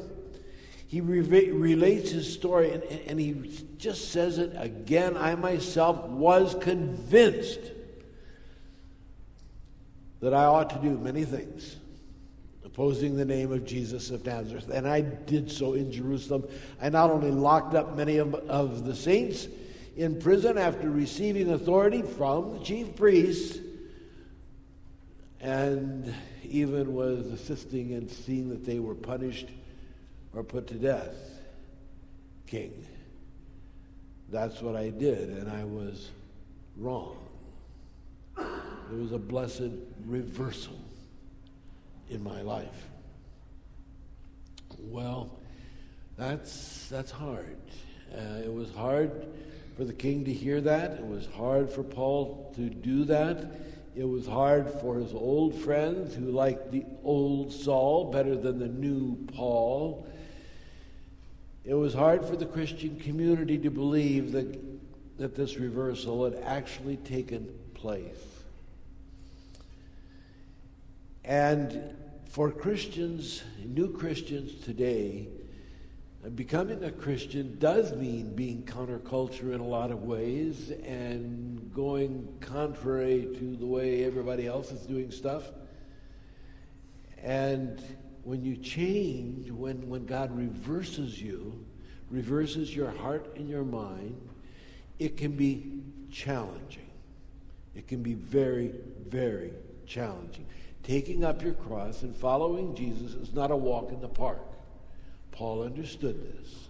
he 0.86 1.00
re- 1.00 1.50
relates 1.50 2.10
his 2.10 2.32
story 2.32 2.72
and, 2.72 2.82
and 2.82 3.20
he 3.20 3.64
just 3.78 4.10
says 4.10 4.38
it 4.38 4.52
again. 4.56 5.16
I 5.16 5.34
myself 5.36 6.04
was 6.08 6.56
convinced 6.60 7.60
that 10.20 10.34
I 10.34 10.44
ought 10.44 10.70
to 10.70 10.78
do 10.78 10.98
many 10.98 11.24
things 11.24 11.76
opposing 12.64 13.16
the 13.16 13.24
name 13.24 13.52
of 13.52 13.64
Jesus 13.64 14.10
of 14.10 14.24
Nazareth. 14.24 14.70
And 14.72 14.86
I 14.86 15.00
did 15.00 15.50
so 15.50 15.74
in 15.74 15.90
Jerusalem. 15.90 16.44
I 16.80 16.88
not 16.88 17.10
only 17.10 17.30
locked 17.30 17.74
up 17.74 17.96
many 17.96 18.18
of, 18.18 18.34
of 18.34 18.84
the 18.84 18.94
saints 18.94 19.48
in 19.96 20.20
prison 20.20 20.56
after 20.56 20.88
receiving 20.88 21.50
authority 21.50 22.02
from 22.02 22.58
the 22.58 22.64
chief 22.64 22.94
priests, 22.94 23.58
and 25.40 26.14
even 26.44 26.94
was 26.94 27.26
assisting 27.26 27.90
in 27.90 28.08
seeing 28.08 28.50
that 28.50 28.64
they 28.64 28.78
were 28.78 28.94
punished 28.94 29.48
or 30.34 30.44
put 30.44 30.66
to 30.68 30.74
death. 30.74 31.14
King. 32.46 32.86
That's 34.28 34.60
what 34.60 34.76
I 34.76 34.90
did, 34.90 35.30
and 35.30 35.50
I 35.50 35.64
was 35.64 36.10
wrong. 36.76 37.16
There 38.36 38.98
was 38.98 39.12
a 39.12 39.18
blessed 39.18 39.70
reversal 40.04 40.78
in 42.08 42.22
my 42.22 42.42
life. 42.42 42.86
Well, 44.78 45.38
that's, 46.16 46.88
that's 46.88 47.10
hard. 47.10 47.56
Uh, 48.12 48.42
it 48.44 48.52
was 48.52 48.72
hard 48.74 49.26
for 49.76 49.84
the 49.84 49.92
king 49.92 50.24
to 50.24 50.32
hear 50.32 50.60
that. 50.60 50.92
It 50.92 51.06
was 51.06 51.28
hard 51.36 51.70
for 51.70 51.82
Paul 51.82 52.52
to 52.56 52.68
do 52.68 53.04
that. 53.04 53.60
It 53.96 54.04
was 54.04 54.26
hard 54.26 54.70
for 54.80 54.96
his 54.98 55.12
old 55.12 55.54
friends 55.54 56.14
who 56.14 56.30
liked 56.30 56.70
the 56.70 56.84
old 57.02 57.52
Saul 57.52 58.10
better 58.12 58.36
than 58.36 58.58
the 58.58 58.68
new 58.68 59.16
Paul. 59.34 60.06
It 61.64 61.74
was 61.74 61.92
hard 61.92 62.24
for 62.24 62.36
the 62.36 62.46
Christian 62.46 62.98
community 63.00 63.58
to 63.58 63.70
believe 63.70 64.32
that, 64.32 65.18
that 65.18 65.34
this 65.34 65.56
reversal 65.56 66.24
had 66.24 66.40
actually 66.44 66.96
taken 66.98 67.52
place. 67.74 68.30
And 71.24 71.96
for 72.26 72.50
Christians, 72.52 73.42
new 73.64 73.92
Christians 73.92 74.64
today, 74.64 75.26
becoming 76.36 76.84
a 76.84 76.92
Christian 76.92 77.58
does 77.58 77.92
mean 77.96 78.34
being 78.34 78.62
counterculture 78.62 79.52
in 79.52 79.60
a 79.60 79.66
lot 79.66 79.90
of 79.90 80.04
ways 80.04 80.70
and 80.84 81.49
going 81.74 82.28
contrary 82.40 83.28
to 83.38 83.56
the 83.56 83.66
way 83.66 84.04
everybody 84.04 84.46
else 84.46 84.72
is 84.72 84.80
doing 84.82 85.10
stuff. 85.10 85.50
And 87.22 87.82
when 88.24 88.44
you 88.44 88.56
change, 88.56 89.50
when, 89.50 89.88
when 89.88 90.06
God 90.06 90.36
reverses 90.36 91.20
you, 91.20 91.64
reverses 92.10 92.74
your 92.74 92.90
heart 92.90 93.34
and 93.36 93.48
your 93.48 93.64
mind, 93.64 94.20
it 94.98 95.16
can 95.16 95.32
be 95.32 95.82
challenging. 96.10 96.90
It 97.74 97.86
can 97.88 98.02
be 98.02 98.14
very, 98.14 98.74
very 99.06 99.52
challenging. 99.86 100.46
Taking 100.82 101.24
up 101.24 101.42
your 101.42 101.54
cross 101.54 102.02
and 102.02 102.14
following 102.14 102.74
Jesus 102.74 103.14
is 103.14 103.32
not 103.32 103.50
a 103.50 103.56
walk 103.56 103.92
in 103.92 104.00
the 104.00 104.08
park. 104.08 104.40
Paul 105.30 105.62
understood 105.62 106.20
this. 106.34 106.68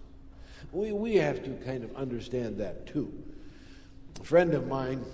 We, 0.73 0.93
we 0.93 1.17
have 1.17 1.43
to 1.45 1.51
kind 1.65 1.85
of 1.85 1.97
understand 1.97 2.59
that 2.59 2.87
too. 2.87 3.13
A 4.21 4.25
friend 4.25 4.53
of 4.55 4.67
mine 4.69 5.05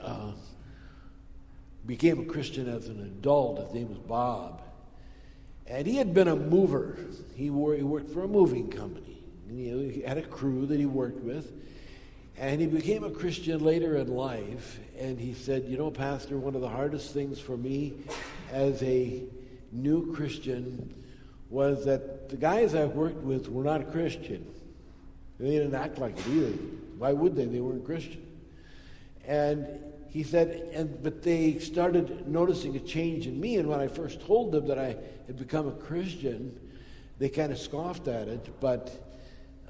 uh, 0.00 0.32
became 1.86 2.20
a 2.20 2.24
Christian 2.24 2.68
as 2.68 2.88
an 2.88 3.00
adult. 3.00 3.60
His 3.60 3.74
name 3.74 3.88
was 3.88 3.98
Bob. 3.98 4.62
And 5.66 5.86
he 5.86 5.96
had 5.96 6.12
been 6.12 6.28
a 6.28 6.36
mover. 6.36 6.98
He, 7.34 7.48
wore, 7.48 7.74
he 7.74 7.82
worked 7.82 8.12
for 8.12 8.24
a 8.24 8.28
moving 8.28 8.70
company. 8.70 9.22
You 9.50 9.78
he 9.78 10.02
had 10.02 10.18
a 10.18 10.22
crew 10.22 10.66
that 10.66 10.78
he 10.78 10.86
worked 10.86 11.22
with. 11.22 11.50
And 12.36 12.60
he 12.60 12.66
became 12.66 13.04
a 13.04 13.10
Christian 13.10 13.64
later 13.64 13.96
in 13.96 14.08
life. 14.08 14.78
And 14.98 15.18
he 15.18 15.34
said, 15.34 15.64
You 15.64 15.78
know, 15.78 15.90
Pastor, 15.90 16.38
one 16.38 16.54
of 16.54 16.60
the 16.60 16.68
hardest 16.68 17.12
things 17.12 17.40
for 17.40 17.56
me 17.56 17.94
as 18.52 18.82
a 18.82 19.22
new 19.72 20.14
Christian 20.14 20.94
was 21.48 21.84
that 21.86 22.28
the 22.28 22.36
guys 22.36 22.74
I 22.74 22.84
worked 22.84 23.22
with 23.22 23.48
were 23.48 23.64
not 23.64 23.90
Christian. 23.90 24.46
They 25.38 25.50
didn't 25.50 25.74
act 25.74 25.98
like 25.98 26.18
it 26.18 26.28
either. 26.28 26.58
Why 27.00 27.14
would 27.14 27.34
they? 27.34 27.46
They 27.46 27.60
weren't 27.60 27.86
Christian. 27.86 28.26
And 29.26 29.66
he 30.10 30.22
said, 30.22 30.68
and 30.74 31.02
but 31.02 31.22
they 31.22 31.58
started 31.58 32.28
noticing 32.28 32.76
a 32.76 32.78
change 32.78 33.26
in 33.26 33.40
me. 33.40 33.56
And 33.56 33.70
when 33.70 33.80
I 33.80 33.88
first 33.88 34.20
told 34.20 34.52
them 34.52 34.66
that 34.66 34.78
I 34.78 34.96
had 35.26 35.38
become 35.38 35.66
a 35.66 35.72
Christian, 35.72 36.54
they 37.18 37.30
kind 37.30 37.52
of 37.52 37.58
scoffed 37.58 38.06
at 38.06 38.28
it. 38.28 38.60
But 38.60 38.92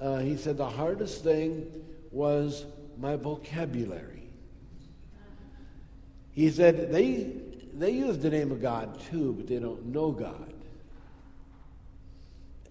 uh, 0.00 0.18
he 0.18 0.36
said 0.36 0.56
the 0.56 0.68
hardest 0.68 1.22
thing 1.22 1.70
was 2.10 2.66
my 2.98 3.14
vocabulary. 3.14 4.28
He 6.32 6.50
said 6.50 6.90
they 6.90 7.30
they 7.74 7.92
use 7.92 8.18
the 8.18 8.30
name 8.30 8.50
of 8.50 8.60
God 8.60 9.00
too, 9.08 9.34
but 9.34 9.46
they 9.46 9.60
don't 9.60 9.86
know 9.86 10.10
God. 10.10 10.52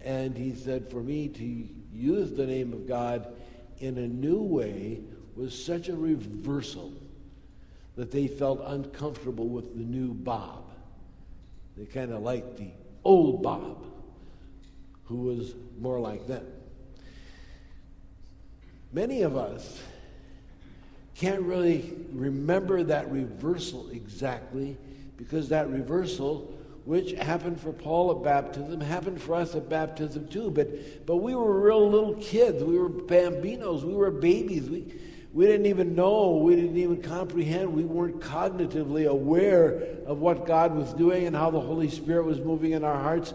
And 0.02 0.36
he 0.36 0.54
said, 0.54 0.86
for 0.90 1.02
me 1.02 1.28
to 1.28 1.68
use 1.94 2.32
the 2.32 2.46
name 2.46 2.74
of 2.74 2.86
God 2.86 3.26
in 3.80 3.98
a 3.98 4.06
new 4.06 4.40
way 4.40 5.00
was 5.34 5.64
such 5.64 5.88
a 5.88 5.96
reversal 5.96 6.92
that 7.96 8.10
they 8.10 8.26
felt 8.26 8.60
uncomfortable 8.64 9.48
with 9.48 9.76
the 9.76 9.82
new 9.82 10.12
Bob. 10.14 10.64
They 11.76 11.86
kind 11.86 12.12
of 12.12 12.22
liked 12.22 12.58
the 12.58 12.70
old 13.04 13.42
Bob, 13.42 13.84
who 15.04 15.16
was 15.16 15.54
more 15.80 15.98
like 15.98 16.26
them. 16.26 16.46
Many 18.92 19.22
of 19.22 19.36
us 19.36 19.80
can't 21.14 21.42
really 21.42 21.96
remember 22.12 22.82
that 22.82 23.10
reversal 23.10 23.88
exactly 23.90 24.76
because 25.16 25.50
that 25.50 25.68
reversal 25.68 26.58
which 26.90 27.12
happened 27.12 27.60
for 27.60 27.72
Paul 27.72 28.10
at 28.10 28.24
baptism, 28.24 28.80
happened 28.80 29.22
for 29.22 29.36
us 29.36 29.54
at 29.54 29.68
baptism 29.68 30.26
too. 30.26 30.50
But, 30.50 31.06
but 31.06 31.18
we 31.18 31.36
were 31.36 31.60
real 31.60 31.88
little 31.88 32.14
kids. 32.14 32.64
We 32.64 32.76
were 32.76 32.88
bambinos. 32.88 33.84
We 33.84 33.94
were 33.94 34.10
babies. 34.10 34.68
We, 34.68 34.92
we 35.32 35.46
didn't 35.46 35.66
even 35.66 35.94
know. 35.94 36.38
We 36.38 36.56
didn't 36.56 36.78
even 36.78 37.00
comprehend. 37.00 37.72
We 37.72 37.84
weren't 37.84 38.18
cognitively 38.18 39.06
aware 39.06 39.98
of 40.04 40.18
what 40.18 40.46
God 40.46 40.74
was 40.74 40.92
doing 40.94 41.28
and 41.28 41.36
how 41.36 41.52
the 41.52 41.60
Holy 41.60 41.88
Spirit 41.88 42.24
was 42.24 42.40
moving 42.40 42.72
in 42.72 42.82
our 42.82 43.00
hearts. 43.00 43.34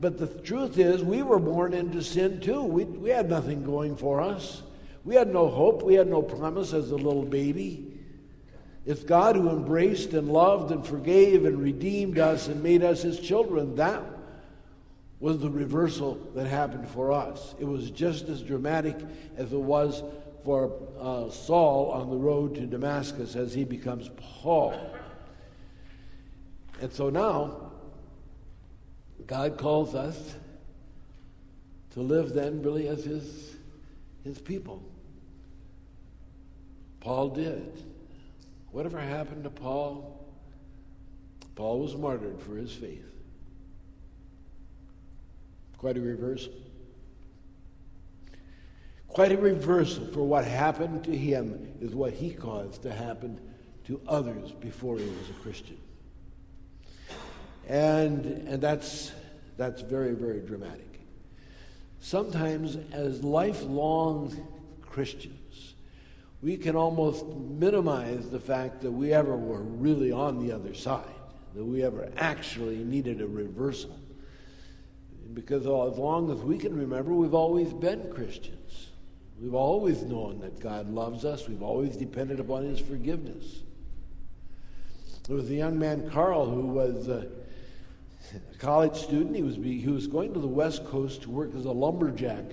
But 0.00 0.18
the 0.18 0.26
truth 0.26 0.76
is, 0.76 1.04
we 1.04 1.22
were 1.22 1.38
born 1.38 1.74
into 1.74 2.02
sin 2.02 2.40
too. 2.40 2.60
We, 2.60 2.86
we 2.86 3.10
had 3.10 3.30
nothing 3.30 3.62
going 3.62 3.94
for 3.94 4.20
us. 4.20 4.64
We 5.04 5.14
had 5.14 5.32
no 5.32 5.46
hope. 5.46 5.84
We 5.84 5.94
had 5.94 6.08
no 6.08 6.22
promise 6.22 6.72
as 6.72 6.90
a 6.90 6.96
little 6.96 7.24
baby. 7.24 7.85
It's 8.86 9.02
God 9.02 9.34
who 9.34 9.50
embraced 9.50 10.12
and 10.12 10.28
loved 10.28 10.70
and 10.70 10.86
forgave 10.86 11.44
and 11.44 11.60
redeemed 11.60 12.20
us 12.20 12.46
and 12.46 12.62
made 12.62 12.84
us 12.84 13.02
his 13.02 13.18
children. 13.18 13.74
That 13.74 14.02
was 15.18 15.40
the 15.40 15.50
reversal 15.50 16.14
that 16.36 16.46
happened 16.46 16.88
for 16.88 17.10
us. 17.10 17.56
It 17.58 17.64
was 17.64 17.90
just 17.90 18.28
as 18.28 18.42
dramatic 18.42 18.96
as 19.36 19.52
it 19.52 19.58
was 19.58 20.04
for 20.44 20.72
uh, 21.00 21.28
Saul 21.30 21.90
on 21.90 22.10
the 22.10 22.16
road 22.16 22.54
to 22.54 22.66
Damascus 22.66 23.34
as 23.34 23.52
he 23.52 23.64
becomes 23.64 24.08
Paul. 24.16 24.94
And 26.80 26.92
so 26.92 27.10
now, 27.10 27.72
God 29.26 29.58
calls 29.58 29.96
us 29.96 30.36
to 31.94 32.00
live 32.00 32.34
then 32.34 32.62
really 32.62 32.86
as 32.86 33.04
his, 33.04 33.56
his 34.22 34.38
people. 34.38 34.80
Paul 37.00 37.30
did. 37.30 37.82
Whatever 38.76 39.00
happened 39.00 39.44
to 39.44 39.48
Paul? 39.48 40.22
Paul 41.54 41.80
was 41.80 41.96
martyred 41.96 42.42
for 42.42 42.56
his 42.56 42.70
faith. 42.70 43.10
Quite 45.78 45.96
a 45.96 46.00
reversal. 46.02 46.52
Quite 49.08 49.32
a 49.32 49.38
reversal 49.38 50.04
for 50.08 50.24
what 50.24 50.44
happened 50.44 51.04
to 51.04 51.16
him 51.16 51.72
is 51.80 51.94
what 51.94 52.12
he 52.12 52.28
caused 52.28 52.82
to 52.82 52.92
happen 52.92 53.40
to 53.86 53.98
others 54.06 54.52
before 54.52 54.98
he 54.98 55.06
was 55.06 55.30
a 55.30 55.42
Christian. 55.42 55.78
And, 57.66 58.26
and 58.46 58.60
that's, 58.60 59.10
that's 59.56 59.80
very, 59.80 60.12
very 60.12 60.40
dramatic. 60.40 61.00
Sometimes, 62.00 62.76
as 62.92 63.24
lifelong 63.24 64.36
Christians, 64.82 65.35
we 66.42 66.56
can 66.56 66.76
almost 66.76 67.26
minimize 67.26 68.28
the 68.30 68.40
fact 68.40 68.82
that 68.82 68.90
we 68.90 69.12
ever 69.12 69.36
were 69.36 69.62
really 69.62 70.12
on 70.12 70.46
the 70.46 70.52
other 70.52 70.74
side, 70.74 71.04
that 71.54 71.64
we 71.64 71.82
ever 71.82 72.10
actually 72.16 72.76
needed 72.76 73.20
a 73.20 73.26
reversal. 73.26 73.98
Because 75.34 75.62
as 75.62 75.98
long 75.98 76.30
as 76.30 76.38
we 76.38 76.58
can 76.58 76.76
remember, 76.76 77.12
we've 77.12 77.34
always 77.34 77.72
been 77.72 78.10
Christians. 78.12 78.88
We've 79.40 79.54
always 79.54 80.02
known 80.02 80.40
that 80.40 80.60
God 80.60 80.88
loves 80.88 81.24
us. 81.24 81.48
We've 81.48 81.62
always 81.62 81.96
depended 81.96 82.40
upon 82.40 82.64
His 82.64 82.80
forgiveness. 82.80 83.62
There 85.26 85.36
was 85.36 85.50
a 85.50 85.54
young 85.54 85.78
man, 85.78 86.08
Carl, 86.08 86.48
who 86.48 86.68
was 86.68 87.08
a 87.08 87.26
college 88.58 88.96
student. 88.96 89.34
He 89.34 89.42
was, 89.42 89.56
he 89.56 89.88
was 89.88 90.06
going 90.06 90.32
to 90.34 90.40
the 90.40 90.46
West 90.46 90.86
Coast 90.86 91.22
to 91.22 91.30
work 91.30 91.54
as 91.54 91.64
a 91.64 91.72
lumberjack 91.72 92.44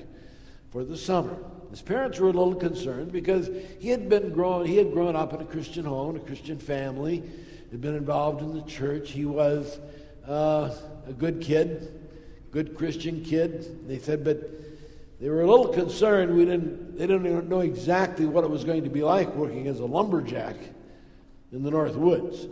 for 0.74 0.84
the 0.84 0.98
summer. 0.98 1.38
His 1.70 1.84
parents 1.84 2.20
were 2.20 2.30
a 2.30 2.34
little 2.34 2.56
concerned 2.56 3.12
because 3.12 3.48
he 3.80 3.90
had 3.90 4.10
been 4.10 4.34
grown, 4.34 4.66
he 4.66 4.78
had 4.78 4.92
grown 4.92 5.16
up 5.16 5.32
in 5.32 5.40
a 5.40 5.46
Christian 5.46 5.86
home, 5.86 6.16
a 6.16 6.20
Christian 6.20 6.58
family, 6.58 7.24
had 7.70 7.80
been 7.80 7.96
involved 7.96 8.42
in 8.42 8.56
the 8.56 8.64
church. 8.64 9.12
He 9.12 9.26
was 9.26 9.80
uh, 10.28 10.74
a 11.08 11.14
good 11.14 11.42
kid, 11.42 12.10
good 12.52 12.76
Christian 12.76 13.24
kid. 13.24 13.88
They 13.88 14.00
said, 14.00 14.24
but 14.24 14.50
they 15.22 15.30
were 15.30 15.42
a 15.42 15.48
little 15.48 15.68
concerned. 15.68 16.36
We 16.36 16.46
didn't, 16.46 16.98
they 16.98 17.06
didn't 17.06 17.48
know 17.48 17.62
exactly 17.62 18.26
what 18.26 18.44
it 18.44 18.50
was 18.50 18.64
going 18.64 18.84
to 18.84 18.90
be 18.90 19.04
like 19.04 19.34
working 19.36 19.68
as 19.68 19.80
a 19.80 19.86
lumberjack 19.86 20.56
in 21.52 21.62
the 21.62 21.70
North 21.70 21.96
Woods. 21.96 22.48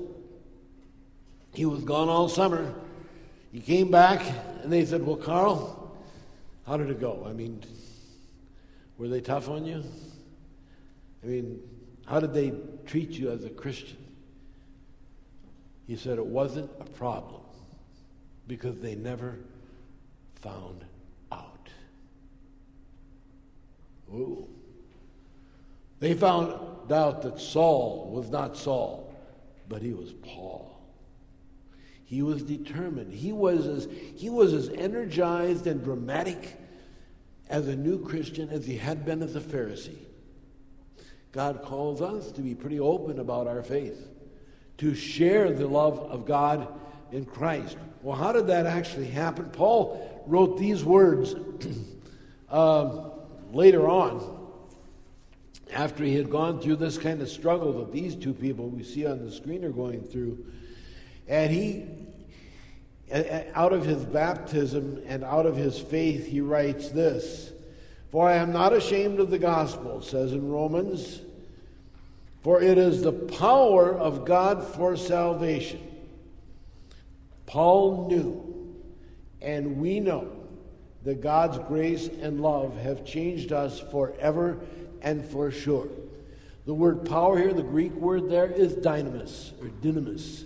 He 1.54 1.66
was 1.66 1.84
gone 1.84 2.08
all 2.08 2.30
summer. 2.30 2.74
He 3.52 3.60
came 3.60 3.90
back, 3.90 4.22
and 4.62 4.72
they 4.72 4.86
said, 4.86 5.06
Well, 5.06 5.18
Carl, 5.18 5.92
how 6.68 6.78
did 6.78 6.90
it 6.92 7.02
go? 7.02 7.26
I 7.28 7.34
mean, 7.34 7.62
were 9.02 9.08
they 9.08 9.20
tough 9.20 9.50
on 9.50 9.66
you? 9.66 9.84
I 11.24 11.26
mean, 11.26 11.60
how 12.06 12.20
did 12.20 12.36
they 12.36 12.54
treat 12.86 13.10
you 13.10 13.32
as 13.32 13.44
a 13.44 13.50
Christian? 13.50 13.98
He 15.88 15.96
said 15.96 16.20
it 16.20 16.26
wasn't 16.26 16.70
a 16.80 16.84
problem 16.84 17.42
because 18.48 18.80
they 18.80 18.94
never 18.94 19.40
found 20.36 20.86
out. 21.32 21.68
Ooh. 24.14 24.48
They 26.00 26.14
found 26.14 26.92
out 26.92 27.24
that 27.24 27.40
Saul 27.40 28.12
was 28.14 28.30
not 28.30 28.56
Saul, 28.56 29.16
but 29.68 29.82
he 29.82 29.94
was 29.94 30.14
Paul. 30.14 30.80
He 32.06 32.22
was 32.22 32.44
determined. 32.44 33.14
He 33.14 33.32
was 33.32 33.66
as, 33.66 33.88
he 34.16 34.30
was 34.30 34.54
as 34.54 34.70
energized 34.70 35.66
and 35.66 35.84
dramatic 35.84 36.60
as 37.52 37.68
a 37.68 37.76
new 37.76 38.00
Christian 38.00 38.50
as 38.50 38.66
he 38.66 38.78
had 38.78 39.06
been 39.06 39.22
as 39.22 39.36
a 39.36 39.42
Pharisee. 39.42 40.00
God 41.34 41.62
calls 41.62 42.02
us 42.02 42.32
to 42.32 42.42
be 42.42 42.56
pretty 42.56 42.80
open 42.80 43.20
about 43.20 43.46
our 43.46 43.62
faith, 43.62 44.08
to 44.78 44.96
share 44.96 45.52
the 45.52 45.68
love 45.68 46.00
of 46.00 46.26
God 46.26 46.68
in 47.12 47.26
Christ. 47.26 47.78
Well, 48.02 48.16
how 48.16 48.32
did 48.32 48.48
that 48.48 48.66
actually 48.66 49.08
happen? 49.08 49.46
Paul 49.52 50.24
wrote 50.26 50.58
these 50.58 50.84
words 50.84 51.36
uh, 52.50 53.10
later 53.52 53.88
on, 53.88 54.40
after 55.74 56.04
he 56.04 56.16
had 56.16 56.30
gone 56.30 56.60
through 56.60 56.78
this 56.78 56.98
kind 56.98 57.22
of 57.22 57.30
struggle 57.30 57.74
that 57.80 57.92
these 57.92 58.16
two 58.16 58.34
people 58.34 58.68
we 58.68 58.84
see 58.84 59.06
on 59.06 59.24
the 59.24 59.32
screen 59.32 59.64
are 59.64 59.72
going 59.72 60.04
through. 60.04 60.46
And 61.28 61.52
he, 61.52 61.86
out 63.54 63.74
of 63.74 63.86
his 63.86 64.06
baptism 64.06 65.02
and 65.06 65.24
out 65.24 65.46
of 65.46 65.56
his 65.56 65.80
faith, 65.80 66.28
he 66.28 66.42
writes 66.42 66.90
this 66.90 67.52
For 68.10 68.28
I 68.28 68.36
am 68.36 68.52
not 68.52 68.74
ashamed 68.74 69.20
of 69.20 69.30
the 69.30 69.40
gospel, 69.40 70.02
says 70.02 70.34
in 70.34 70.50
Romans, 70.50 71.22
for 72.42 72.62
it 72.62 72.78
is 72.78 73.02
the 73.02 73.12
power 73.12 73.94
of 73.94 74.26
God 74.26 74.64
for 74.64 74.96
salvation. 74.96 75.88
Paul 77.46 78.08
knew, 78.08 78.76
and 79.42 79.78
we 79.78 80.00
know, 80.00 80.42
that 81.04 81.22
God's 81.22 81.58
grace 81.68 82.08
and 82.08 82.42
love 82.42 82.78
have 82.78 83.04
changed 83.04 83.52
us 83.52 83.80
forever 83.80 84.60
and 85.02 85.26
for 85.26 85.52
sure. 85.52 85.88
The 86.66 86.74
word 86.74 87.06
power 87.10 87.38
here, 87.38 87.54
the 87.54 87.64
Greek 87.64 87.94
word 87.94 88.30
there, 88.30 88.46
is 88.46 88.74
dynamis 88.76 89.52
or 89.62 89.70
dynamis. 89.82 90.46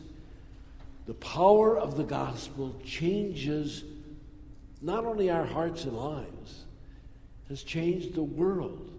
The 1.05 1.13
power 1.13 1.77
of 1.77 1.97
the 1.97 2.03
gospel 2.03 2.75
changes 2.83 3.83
not 4.81 5.05
only 5.05 5.29
our 5.29 5.45
hearts 5.45 5.83
and 5.83 5.93
lives, 5.97 6.65
has 7.49 7.63
changed 7.63 8.15
the 8.15 8.23
world. 8.23 8.91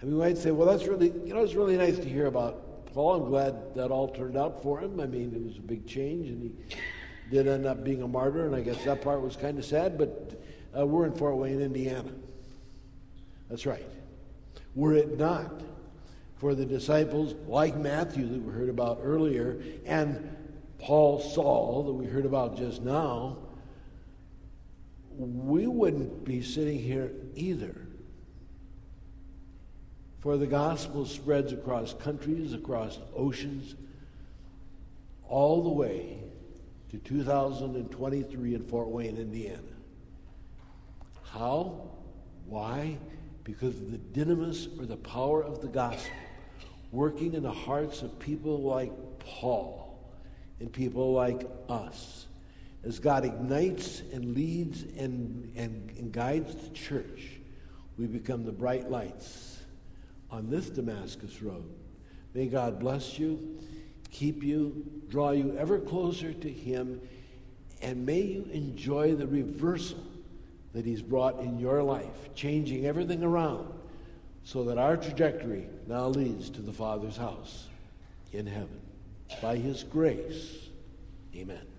And 0.00 0.12
we 0.12 0.18
might 0.18 0.38
say, 0.38 0.50
well, 0.50 0.66
that's 0.66 0.86
really, 0.86 1.12
you 1.24 1.34
know, 1.34 1.42
it's 1.42 1.54
really 1.54 1.76
nice 1.76 1.96
to 1.96 2.08
hear 2.08 2.26
about 2.26 2.86
Paul. 2.92 3.22
I'm 3.22 3.28
glad 3.28 3.74
that 3.74 3.90
all 3.90 4.08
turned 4.08 4.36
out 4.36 4.62
for 4.62 4.80
him. 4.80 5.00
I 5.00 5.06
mean, 5.06 5.32
it 5.34 5.42
was 5.42 5.58
a 5.58 5.62
big 5.62 5.86
change, 5.86 6.28
and 6.28 6.42
he 6.42 6.76
did 7.30 7.46
end 7.48 7.66
up 7.66 7.84
being 7.84 8.02
a 8.02 8.08
martyr, 8.08 8.46
and 8.46 8.54
I 8.54 8.60
guess 8.60 8.84
that 8.84 9.00
part 9.02 9.22
was 9.22 9.36
kind 9.36 9.58
of 9.58 9.64
sad, 9.64 9.96
but 9.96 10.42
uh, 10.76 10.86
we're 10.86 11.06
in 11.06 11.12
Fort 11.12 11.36
Wayne, 11.36 11.60
Indiana. 11.60 12.10
That's 13.48 13.64
right. 13.66 13.86
Were 14.74 14.94
it 14.94 15.18
not 15.18 15.62
for 16.36 16.54
the 16.54 16.64
disciples 16.66 17.34
like 17.46 17.76
Matthew 17.76 18.26
that 18.26 18.42
we 18.42 18.52
heard 18.52 18.68
about 18.68 19.00
earlier 19.02 19.62
and 19.86 20.36
Paul 20.82 21.20
Saul 21.20 21.84
that 21.84 21.92
we 21.92 22.06
heard 22.06 22.26
about 22.26 22.56
just 22.56 22.82
now, 22.82 23.38
we 25.16 25.68
wouldn't 25.68 26.24
be 26.24 26.42
sitting 26.42 26.78
here 26.78 27.12
either. 27.36 27.86
For 30.18 30.36
the 30.36 30.46
gospel 30.46 31.06
spreads 31.06 31.52
across 31.52 31.94
countries, 31.94 32.52
across 32.52 32.98
oceans, 33.14 33.76
all 35.28 35.62
the 35.62 35.70
way 35.70 36.18
to 36.90 36.98
2023 36.98 38.54
in 38.54 38.62
Fort 38.64 38.88
Wayne, 38.88 39.16
Indiana. 39.16 39.62
How? 41.24 41.90
Why? 42.46 42.98
Because 43.44 43.76
of 43.76 43.90
the 43.92 43.98
dynamis 43.98 44.80
or 44.80 44.86
the 44.86 44.96
power 44.96 45.42
of 45.42 45.60
the 45.60 45.68
gospel 45.68 46.12
working 46.90 47.34
in 47.34 47.42
the 47.42 47.52
hearts 47.52 48.02
of 48.02 48.18
people 48.18 48.62
like 48.62 48.92
Paul 49.20 49.81
and 50.62 50.72
people 50.72 51.12
like 51.12 51.44
us. 51.68 52.26
As 52.84 53.00
God 53.00 53.24
ignites 53.24 54.00
and 54.12 54.32
leads 54.36 54.84
and, 54.96 55.52
and, 55.56 55.90
and 55.98 56.12
guides 56.12 56.54
the 56.54 56.68
church, 56.68 57.40
we 57.98 58.06
become 58.06 58.44
the 58.44 58.52
bright 58.52 58.88
lights 58.88 59.58
on 60.30 60.48
this 60.48 60.70
Damascus 60.70 61.42
road. 61.42 61.68
May 62.32 62.46
God 62.46 62.78
bless 62.78 63.18
you, 63.18 63.58
keep 64.12 64.44
you, 64.44 64.86
draw 65.08 65.32
you 65.32 65.56
ever 65.58 65.80
closer 65.80 66.32
to 66.32 66.48
Him, 66.48 67.00
and 67.82 68.06
may 68.06 68.20
you 68.20 68.48
enjoy 68.52 69.16
the 69.16 69.26
reversal 69.26 69.98
that 70.74 70.86
He's 70.86 71.02
brought 71.02 71.40
in 71.40 71.58
your 71.58 71.82
life, 71.82 72.32
changing 72.36 72.86
everything 72.86 73.24
around 73.24 73.66
so 74.44 74.62
that 74.62 74.78
our 74.78 74.96
trajectory 74.96 75.66
now 75.88 76.06
leads 76.06 76.50
to 76.50 76.62
the 76.62 76.72
Father's 76.72 77.16
house 77.16 77.66
in 78.32 78.46
heaven 78.46 78.81
by 79.40 79.56
his 79.56 79.84
grace. 79.84 80.68
Amen. 81.34 81.71